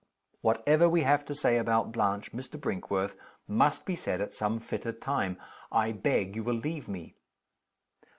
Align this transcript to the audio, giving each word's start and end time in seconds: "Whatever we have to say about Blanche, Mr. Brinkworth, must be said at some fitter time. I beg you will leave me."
"Whatever 0.41 0.89
we 0.89 1.03
have 1.03 1.25
to 1.25 1.35
say 1.35 1.59
about 1.59 1.91
Blanche, 1.91 2.31
Mr. 2.33 2.59
Brinkworth, 2.59 3.15
must 3.47 3.85
be 3.85 3.95
said 3.95 4.19
at 4.19 4.33
some 4.33 4.57
fitter 4.59 4.91
time. 4.91 5.37
I 5.71 5.91
beg 5.91 6.35
you 6.35 6.43
will 6.43 6.55
leave 6.55 6.87
me." 6.87 7.13